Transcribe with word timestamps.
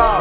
Ya. 0.00 0.18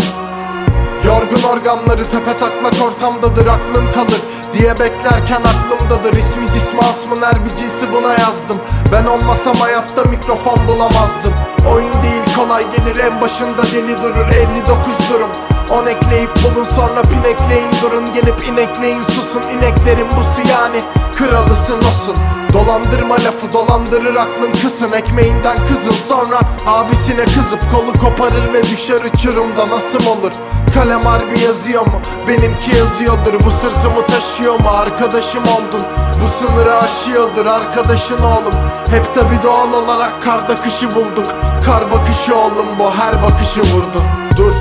Yorgun 1.06 1.44
organları 1.44 2.10
tepe 2.12 2.38
taklak 2.38 2.74
ortamdadır 2.88 3.48
aklım 3.48 3.92
kalır 3.94 4.22
Diye 4.54 4.80
beklerken 4.80 5.42
aklımdadır. 5.52 6.12
İsmi 6.12 6.48
cismi 6.48 6.80
asmın 6.80 7.22
her 7.22 7.46
bir 7.46 7.50
cinsi 7.50 7.94
buna 7.94 8.12
yazdım. 8.12 8.58
Ben 8.92 9.06
olmasam 9.06 9.56
hayatta 9.56 10.04
mikrofon 10.04 10.68
bulamazdım. 10.68 11.34
Oyun 11.74 11.94
değil 11.94 12.36
kolay 12.36 12.64
gelir 12.72 13.04
en 13.04 13.22
başında 13.22 13.64
deli 13.74 13.98
durur. 13.98 14.28
59 14.28 14.94
durum. 15.14 15.30
10 15.72 15.86
ekleyip 15.86 16.32
bulun 16.44 16.68
sonra 16.76 17.02
pin 17.02 17.24
ekleyin 17.24 17.72
durun. 17.82 18.14
Gelip 18.14 18.48
inekleyin 18.48 19.04
susun 19.04 19.44
ineklerin 19.52 20.08
busu 20.08 20.50
yani 20.52 20.82
Kralısın 21.18 21.78
olsun 21.78 22.39
Dolandırma 22.54 23.14
lafı 23.14 23.52
dolandırır 23.54 24.16
aklın 24.16 24.52
kısın. 24.52 24.94
Ekmeğinden 24.94 25.58
kızın 25.58 26.04
sonra 26.08 26.40
abisine 26.68 27.26
kızıp 27.26 27.62
Kolu 27.72 27.94
koparır 27.94 28.54
ve 28.54 28.64
düşer 28.64 29.00
uçurumda 29.14 29.62
nasıl 29.62 30.06
olur? 30.10 30.32
Kalem 30.74 31.02
harbi 31.02 31.40
yazıyor 31.40 31.82
mu? 31.86 32.02
Benimki 32.28 32.78
yazıyordur. 32.78 33.34
Bu 33.46 33.52
sırtımı 33.52 34.08
taşıyor 34.08 34.60
mu? 34.60 34.70
Arkadaşım 34.70 35.44
oldun. 35.44 35.84
Bu 36.22 36.48
sınırı 36.48 36.76
aşıyordur 36.78 37.46
arkadaşın 37.46 38.18
oğlum. 38.18 38.54
Hep 38.92 39.16
tabi 39.16 39.44
doğal 39.44 39.74
olarak 39.74 40.24
karda 40.24 40.56
kışı 40.56 40.96
bulduk. 40.96 41.28
Kar 41.66 41.92
bakışı 41.92 42.36
oğlum 42.36 42.68
bu 42.80 42.92
her 42.92 43.24
bakışı 43.24 43.62
vurdu. 43.62 44.02
Dur 44.38 44.54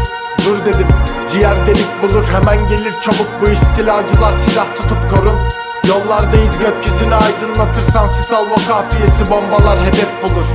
Dur 0.47 0.65
dedim. 0.65 0.87
Ciğer 1.33 1.67
delik 1.67 2.03
bulur. 2.03 2.25
Hemen 2.25 2.69
gelir 2.69 2.95
çabuk 3.05 3.29
bu 3.41 3.49
istilacılar 3.49 4.35
silah 4.47 4.67
tutup 4.77 5.11
korun 5.11 5.58
Yollardayız 5.89 6.59
gökyüzünü 6.59 7.15
aydınlatırsan 7.15 8.07
sis 8.07 8.33
alvo 8.33 8.55
kafiyesi 8.69 9.31
bombalar 9.31 9.79
hedef 9.81 10.23
bulur. 10.23 10.47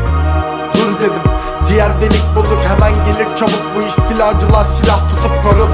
Dur 0.76 1.00
dedim 1.00 1.24
ciğer 1.68 2.02
delik 2.02 2.24
bulur 2.36 2.60
hemen 2.68 3.06
gelir 3.06 3.36
çabuk 3.36 3.64
bu 3.76 3.82
istilacılar 3.82 4.66
silah 4.66 5.10
tutup 5.10 5.44
korun 5.44 5.70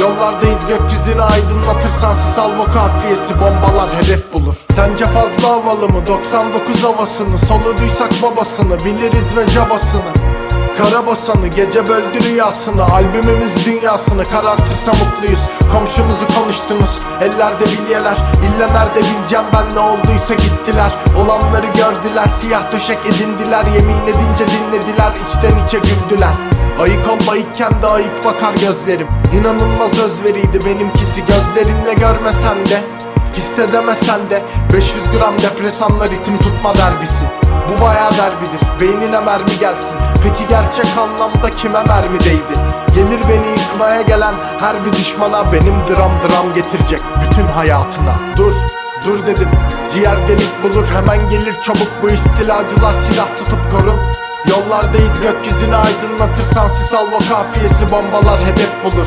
Yollardayız 0.00 0.66
gökyüzünü 0.66 1.22
aydınlatırsan 1.22 2.14
sis 2.14 2.38
alvo 2.38 2.64
kafiyesi 2.64 3.40
bombalar 3.40 3.90
hedef 3.94 4.32
bulur. 4.32 4.54
Sence 4.74 5.04
fazla 5.04 5.48
havalı 5.48 5.88
mı? 5.88 6.06
99 6.06 6.84
havasını 6.84 7.38
soluduysak 7.38 8.10
babasını 8.22 8.78
biliriz 8.78 9.36
ve 9.36 9.48
cabasını 9.48 10.35
Karabasanı 10.78 11.46
gece 11.46 11.88
böldü 11.88 12.20
rüyasını 12.24 12.84
Albümümüz 12.84 13.66
dünyasını 13.66 14.24
karartırsa 14.24 14.92
mutluyuz. 14.92 15.40
Komşumuzu 15.72 16.26
konuştunuz 16.40 16.98
ellerde 17.20 17.64
bilyeler 17.64 18.16
İlle 18.46 18.66
nerede 18.66 19.00
bileceğim 19.00 19.44
ben 19.54 19.74
ne 19.74 19.80
olduysa 19.80 20.34
gittiler. 20.34 20.92
Olanları 21.18 21.66
gördüler 21.66 22.26
siyah 22.40 22.72
döşek 22.72 22.98
edindiler 23.06 23.64
Yemin 23.64 24.02
edince 24.02 24.44
dinlediler 24.54 25.12
içten 25.26 25.64
içe 25.66 25.78
güldüler. 25.78 26.34
Ayık 26.80 27.08
ol 27.08 27.32
ayıkken 27.32 27.82
de 27.82 27.86
ayık 27.86 28.24
bakar 28.24 28.54
gözlerim. 28.54 29.08
İnanılmaz 29.40 29.98
özveriydi 29.98 30.66
benimkisi 30.66 31.20
gözlerinle 31.26 31.94
görmesen 31.94 32.66
de 32.66 32.80
Hissedemesen 33.36 34.30
de. 34.30 34.42
500 34.72 35.10
gram 35.12 35.34
depresanla 35.38 36.04
ritim 36.04 36.38
tutma 36.38 36.74
derbisi. 36.74 37.24
Bu 37.68 37.82
bayağı 37.82 38.12
derbidir 38.12 38.65
beynine 38.80 39.20
mermi 39.20 39.58
gelsin. 39.60 39.96
Peki 40.22 40.46
gerçek 40.48 40.86
anlamda 40.98 41.50
kime 41.50 41.82
mermi 41.82 42.20
değdi? 42.20 42.54
Gelir 42.94 43.20
beni 43.28 43.48
yıkmaya 43.48 44.02
gelen 44.02 44.34
her 44.60 44.84
bir 44.84 44.92
düşmana 44.92 45.52
Benim 45.52 45.74
dram 45.74 46.12
dram 46.22 46.54
getirecek 46.54 47.00
bütün 47.22 47.46
hayatına. 47.46 48.14
Dur 48.36 48.52
dur 49.06 49.26
dedim. 49.26 49.48
Ciğer 49.92 50.28
delik 50.28 50.62
bulur 50.62 50.86
hemen 50.90 51.30
gelir 51.30 51.54
çabuk. 51.64 51.88
Bu 52.02 52.10
istilacılar 52.10 52.94
silah 52.94 53.36
tutup 53.38 53.70
korun. 53.72 54.00
Yollardayız 54.50 55.20
gökyüzünü 55.20 55.76
aydınlatırsan 55.76 56.68
sis 56.68 56.94
alvo 56.94 57.18
kafiyesi 57.18 57.90
bombalar 57.92 58.40
hedef 58.40 58.84
bulur 58.84 59.06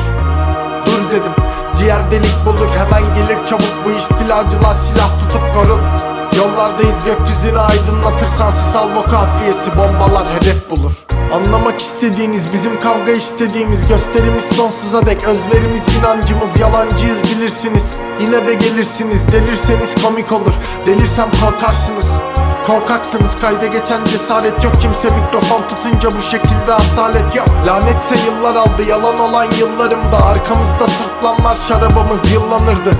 Ciğer 1.80 2.10
delik 2.10 2.36
bulur 2.46 2.68
hemen 2.76 3.14
gelir 3.14 3.46
çabuk. 3.46 3.84
Bu 3.84 3.90
istilacılar 3.90 4.74
silah 4.74 5.20
tutup 5.20 5.54
korun. 5.54 5.80
Yollardayız 6.36 7.04
gökyüzünü 7.04 7.58
aydınlatırsan 7.58 8.50
sis 8.50 8.76
alvo 8.76 9.02
kafiyesi 9.02 9.76
bombalar 9.76 10.26
hedef 10.34 10.70
bulur. 10.70 10.92
Anlamak 11.32 11.80
istediğiniz 11.80 12.52
bizim 12.52 12.80
kavga 12.80 13.12
istediğimiz 13.12 13.88
Gösterimiz 13.88 14.44
sonsuza 14.44 15.06
dek. 15.06 15.24
Özverimiz 15.24 15.82
inancımız 15.98 16.60
Yalancıyız 16.60 17.18
bilirsiniz. 17.22 17.90
Yine 18.20 18.46
de 18.46 18.54
gelirsiniz 18.54 19.32
Delirseniz 19.32 20.02
komik 20.02 20.32
olur. 20.32 20.54
Delirsem 20.86 21.28
korkarsınız 21.44 22.06
Korkaksınız 22.70 23.36
kayda 23.40 23.66
geçen 23.66 24.04
cesaret 24.04 24.64
yok. 24.64 24.72
Kimse 24.82 25.08
mikrofon 25.08 25.62
tutunca 25.68 26.18
bu 26.18 26.22
şekilde 26.22 26.74
asalet 26.74 27.36
yok. 27.36 27.48
Lanetse 27.66 28.14
yıllar 28.26 28.56
aldı 28.56 28.82
yalan 28.88 29.18
olan 29.20 29.46
yıllarımda. 29.58 30.16
Arkamızda 30.26 30.88
sırtlanlar 30.88 31.56
şarabımız 31.56 32.32
yıllanırdı. 32.32 32.90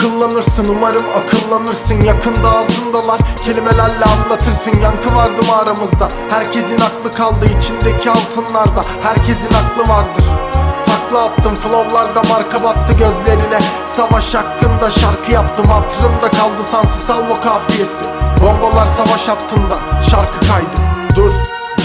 Kıllanırsın 0.00 0.68
umarım 0.68 1.02
akıllanırsın. 1.18 2.02
Yakında 2.02 2.50
ağzındalar 2.50 3.20
kelimelerle 3.44 4.04
anlatırsın. 4.04 4.80
Yankı 4.82 5.16
vardı 5.16 5.42
mı 5.46 5.56
aramızda 5.56 6.08
Herkesin 6.30 6.80
aklı 6.80 7.10
kaldı 7.10 7.46
içindeki 7.58 8.10
altınlarda. 8.10 8.82
Herkesin 9.02 9.50
aklı 9.60 9.92
vardır. 9.92 10.24
Takla 10.86 11.24
attım 11.24 11.54
flowlarda 11.54 12.22
marka 12.28 12.62
battı 12.62 12.92
gözlerine. 12.92 13.58
Savaş 13.96 14.34
hakkında 14.34 14.90
şarkı 14.90 15.32
yaptım 15.32 15.66
Hatırımda 15.66 16.30
kaldı 16.30 16.62
sansız 16.70 17.04
salvo 17.04 17.34
kafiyesi 17.34 18.15
Bombalar 18.42 18.86
savaş 18.86 19.28
hattında 19.28 19.78
şarkı 20.10 20.40
kaydı. 20.40 20.76
Dur 21.16 21.32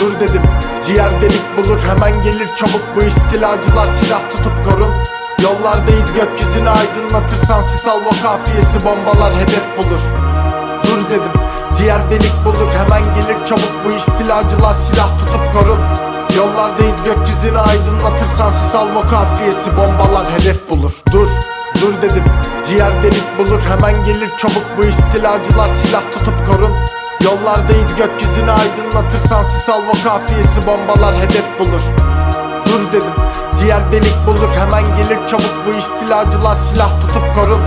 dur 0.02 0.20
dedim. 0.20 0.42
Ciğer 0.86 1.22
delik 1.22 1.44
bulur 1.58 1.80
hemen 1.80 2.24
gelir 2.24 2.48
çabuk. 2.60 2.82
Bu 2.96 3.04
istilacılar 3.04 3.88
silah 4.02 4.22
tutup 4.32 4.66
korun. 4.66 4.94
Yollardayız 5.44 6.14
gökyüzünü 6.14 6.70
aydınlatırsan 6.70 7.62
sis 7.62 7.88
alvo 7.88 8.10
kafiyesi 8.24 8.86
bombalar 8.86 9.34
hedef 9.34 9.78
bulur. 9.78 10.02
Dur 10.84 11.10
dedim. 11.10 11.32
Ciğer 11.78 12.12
delik 12.12 12.34
bulur 12.46 12.70
hemen 12.74 13.16
gelir 13.16 13.46
çabuk. 13.46 13.72
Bu 13.86 13.92
istilacılar 13.92 14.76
silah 14.76 15.20
tutup 15.20 15.54
korun. 15.54 15.80
Yollardayız 16.38 17.04
gökyüzünü 17.04 17.60
aydınlatırsan 17.60 18.52
sis 18.52 18.76
alvo 18.76 19.02
kafiyesi 19.02 19.78
bombalar 19.78 20.32
hedef 20.32 20.70
bulur. 20.70 20.92
Dur 21.12 21.28
dur 21.82 22.02
dedim 22.02 22.24
ciğer 22.68 23.04
delik 23.04 23.40
bulur 23.40 23.62
hemen 23.62 24.06
gelir 24.06 24.30
çabuk. 24.38 24.64
Bu 24.78 24.84
istilacılar 24.84 25.70
silah 25.84 26.02
tutup 26.12 26.48
korun. 26.48 26.74
Yollardayız 27.24 27.96
gökyüzünü 27.96 28.52
aydınlatırsan 28.52 29.44
sis 29.44 29.70
alvo 29.70 29.92
kafiyesi 30.04 30.68
bombalar 30.68 31.16
hedef 31.16 31.60
bulur. 31.60 31.82
Dur 32.66 32.94
dedim 32.94 33.14
Ciğer 33.60 33.92
delik 33.92 34.16
bulur 34.28 34.50
hemen 34.56 34.96
gelir 34.96 35.28
çabuk. 35.28 35.66
Bu 35.68 35.70
istilacılar 35.70 36.56
silah 36.56 37.02
tutup 37.02 37.36
korun. 37.36 37.62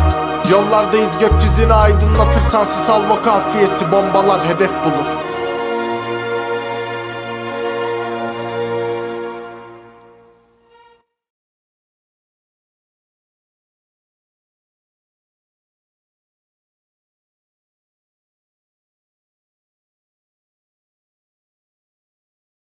Yollardayız 0.51 1.19
gökyüzünü 1.19 1.73
aydınlatırsan 1.73 2.65
sis 2.65 2.89
alvo 2.89 3.23
kafiyesi 3.23 3.93
bombalar 3.93 4.47
hedef 4.47 4.71
bulur 4.85 5.24